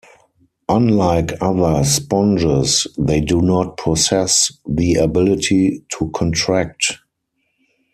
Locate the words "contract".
6.15-6.97